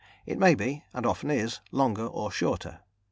[0.25, 2.79] It may be, and often is, longer or shorter.